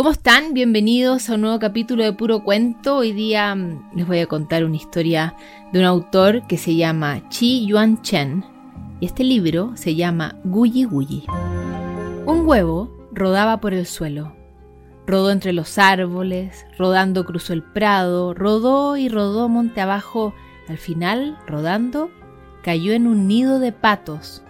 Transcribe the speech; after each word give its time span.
¿Cómo 0.00 0.12
están? 0.12 0.54
Bienvenidos 0.54 1.28
a 1.28 1.34
un 1.34 1.42
nuevo 1.42 1.58
capítulo 1.58 2.02
de 2.02 2.14
Puro 2.14 2.42
Cuento. 2.42 2.96
Hoy 2.96 3.12
día 3.12 3.54
mm, 3.54 3.90
les 3.96 4.06
voy 4.06 4.20
a 4.20 4.26
contar 4.26 4.64
una 4.64 4.76
historia 4.76 5.34
de 5.74 5.78
un 5.78 5.84
autor 5.84 6.46
que 6.46 6.56
se 6.56 6.74
llama 6.74 7.28
Chi 7.28 7.66
Yuan 7.66 8.00
Chen. 8.00 8.42
Y 8.98 9.04
este 9.04 9.24
libro 9.24 9.72
se 9.74 9.96
llama 9.96 10.36
Guyi 10.42 10.86
Guyi. 10.86 11.26
Un 12.24 12.48
huevo 12.48 12.90
rodaba 13.12 13.60
por 13.60 13.74
el 13.74 13.84
suelo. 13.84 14.34
Rodó 15.06 15.30
entre 15.30 15.52
los 15.52 15.76
árboles, 15.76 16.64
rodando 16.78 17.26
cruzó 17.26 17.52
el 17.52 17.62
prado, 17.62 18.32
rodó 18.32 18.96
y 18.96 19.10
rodó 19.10 19.50
monte 19.50 19.82
abajo. 19.82 20.32
Al 20.66 20.78
final, 20.78 21.38
rodando, 21.46 22.10
cayó 22.62 22.94
en 22.94 23.06
un 23.06 23.28
nido 23.28 23.58
de 23.58 23.72
patos. 23.72 24.42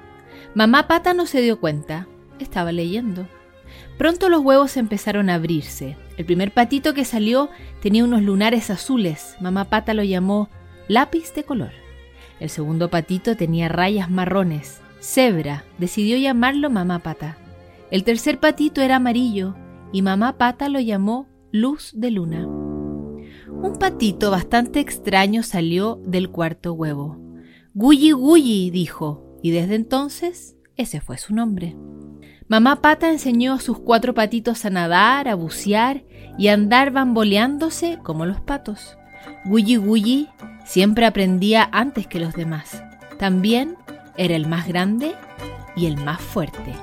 Mamá 0.55 0.87
Pata 0.87 1.12
no 1.12 1.27
se 1.27 1.41
dio 1.41 1.59
cuenta, 1.59 2.07
estaba 2.39 2.71
leyendo. 2.71 3.27
Pronto 4.01 4.30
los 4.30 4.41
huevos 4.41 4.79
empezaron 4.79 5.29
a 5.29 5.35
abrirse. 5.35 5.95
El 6.16 6.25
primer 6.25 6.55
patito 6.55 6.95
que 6.95 7.05
salió 7.05 7.51
tenía 7.83 8.02
unos 8.02 8.23
lunares 8.23 8.70
azules. 8.70 9.37
Mamá 9.43 9.66
Pata 9.66 9.93
lo 9.93 10.02
llamó 10.02 10.48
lápiz 10.88 11.34
de 11.34 11.45
color. 11.45 11.73
El 12.41 12.48
segundo 12.48 12.88
patito 12.88 13.37
tenía 13.37 13.69
rayas 13.69 14.09
marrones. 14.09 14.80
Cebra 15.01 15.66
decidió 15.77 16.16
llamarlo 16.16 16.71
Mamá 16.71 17.01
Pata. 17.01 17.37
El 17.91 18.02
tercer 18.05 18.41
patito 18.41 18.80
era 18.80 18.97
amarillo 18.97 19.55
y 19.93 20.01
Mamá 20.01 20.38
Pata 20.38 20.71
lo 20.71 20.80
llamó 20.80 21.29
luz 21.52 21.93
de 21.95 22.10
luna. 22.10 22.46
Un 22.46 23.77
patito 23.79 24.30
bastante 24.30 24.80
extraño 24.80 25.43
salió 25.43 26.01
del 26.07 26.30
cuarto 26.30 26.73
huevo. 26.73 27.19
Gulli 27.74 28.12
Gulli 28.12 28.71
dijo, 28.71 29.37
y 29.43 29.51
desde 29.51 29.74
entonces 29.74 30.57
ese 30.77 31.02
fue 31.02 31.19
su 31.19 31.35
nombre. 31.35 31.77
Mamá 32.50 32.82
Pata 32.82 33.09
enseñó 33.09 33.54
a 33.54 33.60
sus 33.60 33.78
cuatro 33.78 34.12
patitos 34.12 34.64
a 34.64 34.70
nadar, 34.70 35.28
a 35.28 35.36
bucear 35.36 36.02
y 36.36 36.48
a 36.48 36.54
andar 36.54 36.90
bamboleándose 36.90 38.00
como 38.02 38.26
los 38.26 38.40
patos. 38.40 38.96
Gulli 39.45 39.76
Gulli 39.76 40.29
siempre 40.65 41.07
aprendía 41.07 41.68
antes 41.70 42.09
que 42.09 42.18
los 42.18 42.34
demás. 42.34 42.82
También 43.20 43.76
era 44.16 44.34
el 44.34 44.48
más 44.48 44.66
grande 44.66 45.15
y 45.76 45.87
el 45.87 45.96
más 45.98 46.20
fuerte. 46.20 46.74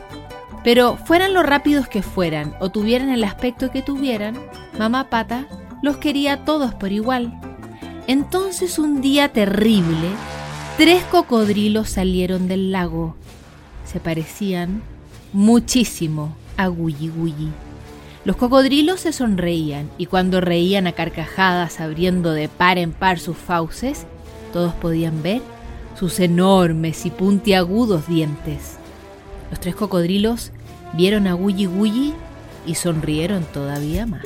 Pero 0.63 0.95
fueran 0.95 1.33
lo 1.33 1.43
rápidos 1.43 1.89
que 1.89 2.01
fueran 2.01 2.55
o 2.61 2.69
tuvieran 2.69 3.09
el 3.09 3.25
aspecto 3.25 3.69
que 3.69 3.81
tuvieran, 3.81 4.37
Mamá 4.79 5.09
Pata 5.09 5.47
los 5.81 5.97
quería 5.97 6.31
a 6.31 6.45
todos 6.45 6.75
por 6.75 6.93
igual. 6.93 7.41
Entonces 8.07 8.79
un 8.79 9.01
día 9.01 9.33
terrible, 9.33 10.11
tres 10.77 11.03
cocodrilos 11.03 11.89
salieron 11.89 12.47
del 12.47 12.71
lago. 12.71 13.17
Se 13.83 13.99
parecían 13.99 14.81
muchísimo 15.33 16.35
a 16.57 16.67
Gulli 16.67 17.09
Gulli. 17.09 17.51
Los 18.25 18.35
cocodrilos 18.35 19.01
se 19.01 19.13
sonreían 19.13 19.89
y 19.97 20.07
cuando 20.07 20.41
reían 20.41 20.87
a 20.87 20.91
carcajadas 20.91 21.79
abriendo 21.79 22.33
de 22.33 22.49
par 22.49 22.77
en 22.77 22.91
par 22.91 23.19
sus 23.19 23.37
fauces, 23.37 24.05
todos 24.51 24.73
podían 24.73 25.23
ver 25.23 25.41
sus 25.97 26.19
enormes 26.19 27.05
y 27.05 27.09
puntiagudos 27.09 28.07
dientes. 28.07 28.77
Los 29.49 29.59
tres 29.59 29.75
cocodrilos 29.75 30.51
vieron 30.93 31.27
a 31.27 31.33
Gulli 31.33 31.65
Gulli 31.65 32.13
y 32.65 32.75
sonrieron 32.75 33.43
todavía 33.45 34.05
más. 34.05 34.23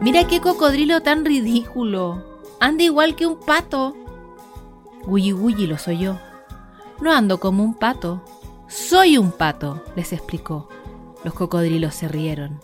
Mira 0.00 0.26
qué 0.26 0.40
cocodrilo 0.40 1.00
tan 1.00 1.24
ridículo. 1.24 2.22
Anda 2.60 2.84
igual 2.84 3.16
que 3.16 3.26
un 3.26 3.40
pato. 3.40 3.96
Gulli 5.06 5.32
Gulli 5.32 5.66
lo 5.66 5.78
soy 5.78 5.98
yo. 5.98 6.18
No 7.00 7.12
ando 7.12 7.38
como 7.40 7.62
un 7.62 7.74
pato, 7.74 8.22
soy 8.68 9.16
un 9.16 9.32
pato, 9.32 9.82
les 9.96 10.12
explicó. 10.12 10.68
Los 11.24 11.32
cocodrilos 11.32 11.94
se 11.94 12.06
rieron. 12.06 12.60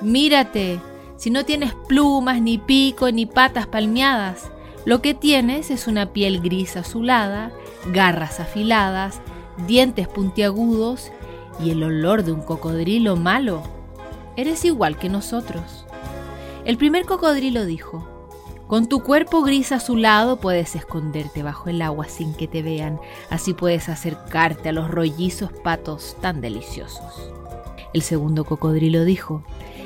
Mírate, 0.00 0.80
si 1.16 1.30
no 1.30 1.44
tienes 1.44 1.74
plumas, 1.88 2.40
ni 2.40 2.56
pico, 2.56 3.10
ni 3.10 3.26
patas 3.26 3.66
palmeadas, 3.66 4.50
lo 4.86 5.02
que 5.02 5.12
tienes 5.12 5.70
es 5.70 5.86
una 5.88 6.12
piel 6.12 6.40
gris 6.40 6.76
azulada, 6.76 7.52
garras 7.92 8.40
afiladas, 8.40 9.20
dientes 9.66 10.08
puntiagudos 10.08 11.10
y 11.62 11.70
el 11.70 11.82
olor 11.82 12.22
de 12.22 12.32
un 12.32 12.42
cocodrilo 12.42 13.16
malo. 13.16 13.62
Eres 14.36 14.64
igual 14.64 14.96
que 14.98 15.08
nosotros. 15.08 15.84
El 16.64 16.76
primer 16.76 17.04
cocodrilo 17.04 17.66
dijo, 17.66 18.06
con 18.70 18.88
tu 18.88 19.02
cuerpo 19.02 19.42
gris 19.42 19.72
azulado 19.72 20.38
puedes 20.38 20.76
esconderte 20.76 21.42
bajo 21.42 21.68
el 21.68 21.82
agua 21.82 22.06
sin 22.06 22.32
que 22.34 22.46
te 22.46 22.62
vean, 22.62 23.00
así 23.28 23.52
puedes 23.52 23.88
acercarte 23.88 24.68
a 24.68 24.72
los 24.72 24.88
rollizos 24.88 25.50
patos 25.64 26.16
tan 26.20 26.40
deliciosos. 26.40 27.32
El 27.92 28.02
segundo 28.02 28.44
cocodrilo 28.44 29.04
dijo, 29.04 29.42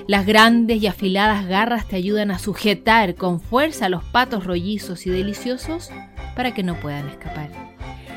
las 0.07 0.27
grandes 0.27 0.83
y 0.83 0.87
afiladas 0.87 1.47
garras 1.47 1.89
te 1.89 1.97
ayudan 1.97 2.31
a 2.31 2.39
sujetar 2.39 3.15
con 3.15 3.41
fuerza 3.41 3.87
a 3.87 3.89
los 3.89 4.05
patos 4.05 4.45
rollizos 4.45 5.07
y 5.07 5.11
deliciosos 5.11 5.91
para 6.37 6.53
que 6.53 6.63
no 6.63 6.79
puedan 6.79 7.09
escapar. 7.09 7.49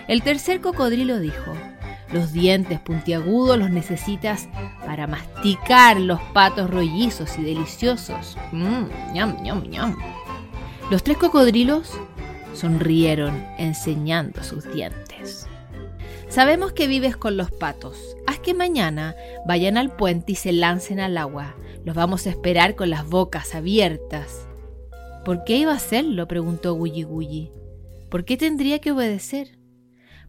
El 0.10 0.22
tercer 0.22 0.60
cocodrilo 0.60 1.22
dijo, 1.22 1.54
los 2.12 2.34
dientes 2.34 2.82
puntiagudos 2.82 3.58
los 3.58 3.70
necesitas 3.70 4.50
para 4.86 5.08
masticar 5.08 5.98
los 5.98 6.20
patos 6.34 6.70
rollizos 6.70 7.40
y 7.40 7.44
deliciosos. 7.44 8.38
Mmm, 8.52 9.14
ñam, 9.14 9.42
ñam, 9.42 9.64
ñam. 9.70 9.96
Los 10.90 11.04
tres 11.04 11.18
cocodrilos 11.18 11.92
sonrieron 12.54 13.46
enseñando 13.58 14.42
sus 14.42 14.72
dientes. 14.72 15.46
Sabemos 16.30 16.72
que 16.72 16.88
vives 16.88 17.18
con 17.18 17.36
los 17.36 17.52
patos. 17.52 18.16
Haz 18.26 18.40
que 18.40 18.54
mañana 18.54 19.14
vayan 19.46 19.78
al 19.78 19.94
puente 19.94 20.32
y 20.32 20.36
se 20.36 20.54
lancen 20.54 21.02
al 21.02 21.18
agua. 21.18 21.58
Los 21.84 21.94
vamos 21.94 22.26
a 22.26 22.30
esperar 22.30 22.76
con 22.76 22.90
las 22.90 23.06
bocas 23.06 23.54
abiertas. 23.54 24.48
¿Por 25.26 25.44
qué 25.44 25.58
iba 25.58 25.74
a 25.74 25.76
hacerlo? 25.76 26.26
preguntó 26.30 26.74
Gulli 26.74 27.04
Gulli. 27.04 27.52
¿Por 28.10 28.24
qué 28.24 28.38
tendría 28.38 28.80
que 28.80 28.94
obedecer? 28.94 29.60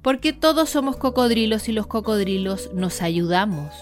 Porque 0.03 0.33
todos 0.33 0.71
somos 0.71 0.97
cocodrilos 0.97 1.69
y 1.69 1.73
los 1.73 1.87
cocodrilos 1.87 2.75
nos 2.75 3.01
ayudamos. 3.01 3.73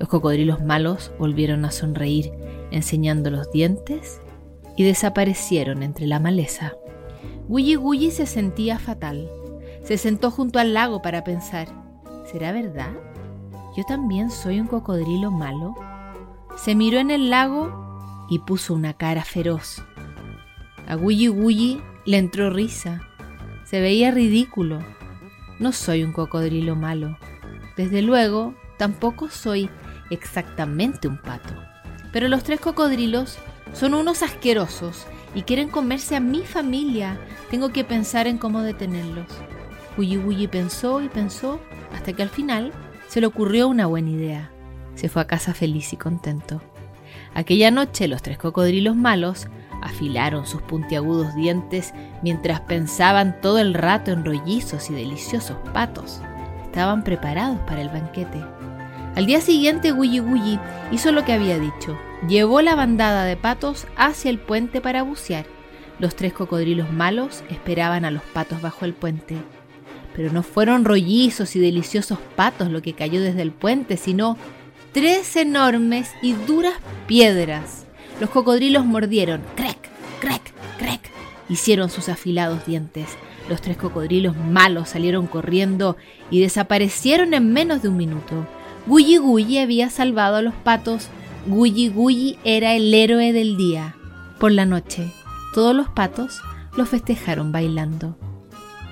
Los 0.00 0.08
cocodrilos 0.08 0.60
malos 0.60 1.12
volvieron 1.20 1.64
a 1.64 1.70
sonreír, 1.70 2.32
enseñando 2.72 3.30
los 3.30 3.52
dientes 3.52 4.20
y 4.78 4.84
desaparecieron 4.84 5.82
entre 5.82 6.06
la 6.06 6.20
maleza. 6.20 6.72
Gulli 7.48 7.74
Gulli 7.74 8.12
se 8.12 8.26
sentía 8.26 8.78
fatal. 8.78 9.28
Se 9.82 9.98
sentó 9.98 10.30
junto 10.30 10.60
al 10.60 10.72
lago 10.72 11.02
para 11.02 11.24
pensar, 11.24 11.66
¿será 12.30 12.52
verdad? 12.52 12.92
¿Yo 13.76 13.82
también 13.88 14.30
soy 14.30 14.60
un 14.60 14.68
cocodrilo 14.68 15.32
malo? 15.32 15.74
Se 16.56 16.76
miró 16.76 17.00
en 17.00 17.10
el 17.10 17.28
lago 17.28 18.26
y 18.30 18.38
puso 18.38 18.72
una 18.72 18.92
cara 18.92 19.24
feroz. 19.24 19.82
A 20.86 20.94
Gulli 20.94 21.26
Gulli 21.26 21.82
le 22.06 22.18
entró 22.18 22.48
risa. 22.48 23.02
Se 23.64 23.80
veía 23.80 24.12
ridículo. 24.12 24.78
No 25.58 25.72
soy 25.72 26.04
un 26.04 26.12
cocodrilo 26.12 26.76
malo. 26.76 27.18
Desde 27.76 28.00
luego, 28.00 28.54
tampoco 28.76 29.28
soy 29.28 29.70
exactamente 30.10 31.08
un 31.08 31.20
pato. 31.20 31.54
Pero 32.12 32.28
los 32.28 32.44
tres 32.44 32.60
cocodrilos 32.60 33.38
son 33.72 33.94
unos 33.94 34.22
asquerosos 34.22 35.06
y 35.34 35.42
quieren 35.42 35.68
comerse 35.68 36.16
a 36.16 36.20
mi 36.20 36.40
familia. 36.42 37.18
Tengo 37.50 37.70
que 37.70 37.84
pensar 37.84 38.26
en 38.26 38.38
cómo 38.38 38.62
detenerlos. 38.62 39.26
Gulli 39.96 40.46
pensó 40.46 41.00
y 41.00 41.08
pensó 41.08 41.60
hasta 41.92 42.12
que 42.12 42.22
al 42.22 42.28
final 42.28 42.72
se 43.08 43.20
le 43.20 43.26
ocurrió 43.26 43.68
una 43.68 43.86
buena 43.86 44.10
idea. 44.10 44.50
Se 44.94 45.08
fue 45.08 45.22
a 45.22 45.26
casa 45.26 45.54
feliz 45.54 45.92
y 45.92 45.96
contento. 45.96 46.62
Aquella 47.34 47.70
noche 47.70 48.08
los 48.08 48.22
tres 48.22 48.38
cocodrilos 48.38 48.96
malos 48.96 49.48
afilaron 49.82 50.46
sus 50.46 50.62
puntiagudos 50.62 51.34
dientes 51.34 51.94
mientras 52.22 52.60
pensaban 52.62 53.40
todo 53.40 53.58
el 53.58 53.74
rato 53.74 54.10
en 54.10 54.24
rollizos 54.24 54.90
y 54.90 54.94
deliciosos 54.94 55.56
patos. 55.72 56.20
Estaban 56.64 57.04
preparados 57.04 57.58
para 57.60 57.80
el 57.80 57.88
banquete. 57.88 58.44
Al 59.16 59.26
día 59.26 59.40
siguiente 59.40 59.90
Gulli 59.90 60.20
Gulli 60.20 60.58
hizo 60.92 61.12
lo 61.12 61.24
que 61.24 61.32
había 61.32 61.58
dicho. 61.58 61.96
Llevó 62.26 62.62
la 62.62 62.74
bandada 62.74 63.24
de 63.24 63.36
patos 63.36 63.86
hacia 63.96 64.30
el 64.30 64.38
puente 64.38 64.80
para 64.80 65.02
bucear. 65.02 65.46
Los 66.00 66.16
tres 66.16 66.32
cocodrilos 66.32 66.92
malos 66.92 67.44
esperaban 67.48 68.04
a 68.04 68.10
los 68.10 68.22
patos 68.22 68.60
bajo 68.60 68.84
el 68.84 68.92
puente. 68.92 69.36
Pero 70.16 70.32
no 70.32 70.42
fueron 70.42 70.84
rollizos 70.84 71.54
y 71.54 71.60
deliciosos 71.60 72.18
patos 72.34 72.70
lo 72.70 72.82
que 72.82 72.94
cayó 72.94 73.20
desde 73.20 73.42
el 73.42 73.52
puente, 73.52 73.96
sino 73.96 74.36
tres 74.92 75.36
enormes 75.36 76.10
y 76.20 76.32
duras 76.32 76.74
piedras. 77.06 77.86
Los 78.20 78.30
cocodrilos 78.30 78.84
mordieron, 78.84 79.40
crack, 79.54 79.88
crack, 80.20 80.52
crack, 80.76 81.10
hicieron 81.48 81.88
sus 81.88 82.08
afilados 82.08 82.66
dientes. 82.66 83.06
Los 83.48 83.62
tres 83.62 83.76
cocodrilos 83.76 84.36
malos 84.36 84.88
salieron 84.88 85.28
corriendo 85.28 85.96
y 86.32 86.40
desaparecieron 86.40 87.32
en 87.32 87.52
menos 87.52 87.80
de 87.80 87.88
un 87.88 87.96
minuto. 87.96 88.46
Gulli 88.86 89.18
Gulli 89.18 89.58
había 89.58 89.88
salvado 89.88 90.36
a 90.36 90.42
los 90.42 90.54
patos 90.54 91.08
Gulli 91.46 91.88
Gulli 91.88 92.38
era 92.44 92.74
el 92.74 92.92
héroe 92.92 93.32
del 93.32 93.56
día. 93.56 93.94
Por 94.38 94.52
la 94.52 94.66
noche, 94.66 95.12
todos 95.54 95.74
los 95.74 95.88
patos 95.88 96.40
lo 96.76 96.84
festejaron 96.84 97.52
bailando. 97.52 98.16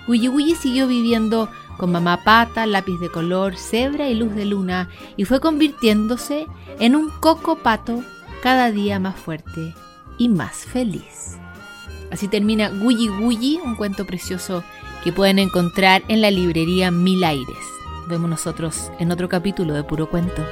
Gulli 0.07 0.29
Gulli 0.29 0.55
siguió 0.55 0.87
viviendo 0.87 1.51
con 1.77 1.93
mamá 1.93 2.25
pata, 2.25 2.67
lápiz 2.67 2.99
de 2.99 3.11
color, 3.11 3.57
cebra 3.57 4.09
y 4.09 4.15
luz 4.15 4.35
de 4.35 4.47
luna 4.47 4.89
y 5.17 5.25
fue 5.25 5.41
convirtiéndose 5.41 6.47
en 6.81 6.97
un 6.97 7.11
coco 7.21 7.57
pato 7.57 8.03
cada 8.43 8.71
día 8.71 8.99
más 8.99 9.17
fuerte 9.17 9.75
y 10.19 10.29
más 10.29 10.57
feliz. 10.57 11.37
Así 12.11 12.29
termina 12.29 12.71
Gulli 12.71 13.09
Gulli, 13.09 13.61
un 13.63 13.75
cuento 13.75 14.07
precioso 14.07 14.63
que 15.05 15.13
pueden 15.13 15.39
encontrar 15.39 16.03
en 16.09 16.21
la 16.21 16.31
librería 16.31 16.91
Mil 16.91 17.23
Aires. 17.25 17.57
Vemos 18.09 18.31
nosotros 18.31 18.91
en 18.99 19.11
otro 19.11 19.29
capítulo 19.29 19.75
de 19.75 19.85
Puro 19.85 20.09
Cuento. 20.09 20.43